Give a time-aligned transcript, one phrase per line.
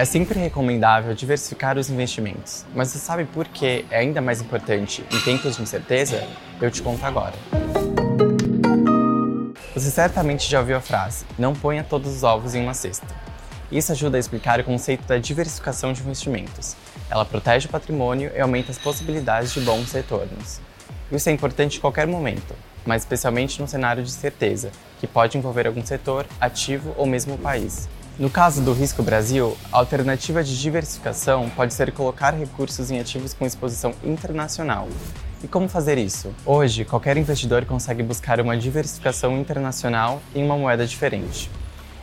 [0.00, 5.04] É sempre recomendável diversificar os investimentos, mas você sabe por que é ainda mais importante
[5.12, 6.26] em tempos de incerteza?
[6.58, 7.34] Eu te conto agora.
[9.74, 13.06] Você certamente já ouviu a frase: não ponha todos os ovos em uma cesta.
[13.70, 16.76] Isso ajuda a explicar o conceito da diversificação de investimentos.
[17.10, 20.62] Ela protege o patrimônio e aumenta as possibilidades de bons retornos.
[21.12, 22.54] Isso é importante em qualquer momento,
[22.86, 27.38] mas especialmente no cenário de certeza, que pode envolver algum setor, ativo ou mesmo o
[27.38, 27.86] país.
[28.20, 33.32] No caso do Risco Brasil, a alternativa de diversificação pode ser colocar recursos em ativos
[33.32, 34.90] com exposição internacional.
[35.42, 36.30] E como fazer isso?
[36.44, 41.50] Hoje, qualquer investidor consegue buscar uma diversificação internacional em uma moeda diferente.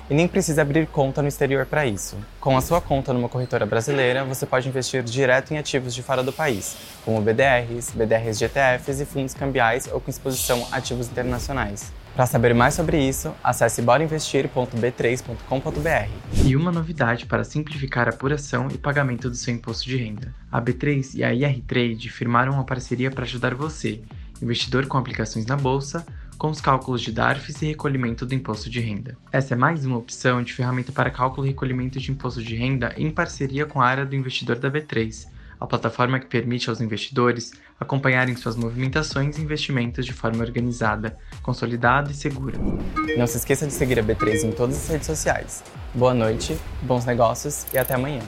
[0.09, 2.15] E nem precisa abrir conta no exterior para isso.
[2.39, 6.23] Com a sua conta numa corretora brasileira, você pode investir direto em ativos de fora
[6.23, 11.09] do país, como BDRs, BDRs de ETFs e fundos cambiais ou com exposição a ativos
[11.09, 11.91] internacionais.
[12.15, 16.45] Para saber mais sobre isso, acesse borainvestir.b3.com.br.
[16.45, 20.33] E uma novidade para simplificar a apuração e pagamento do seu imposto de renda.
[20.51, 24.01] A B3 e a IR Trade firmaram uma parceria para ajudar você,
[24.41, 26.05] investidor com aplicações na bolsa,
[26.37, 29.17] com os cálculos de DARFs e recolhimento do imposto de renda.
[29.31, 32.93] Essa é mais uma opção de ferramenta para cálculo e recolhimento de imposto de renda
[32.97, 35.27] em parceria com a área do investidor da B3
[35.59, 42.11] a plataforma que permite aos investidores acompanharem suas movimentações e investimentos de forma organizada, consolidada
[42.11, 42.57] e segura.
[43.17, 45.63] Não se esqueça de seguir a B3 em todas as redes sociais.
[45.93, 48.21] Boa noite, bons negócios e até amanhã.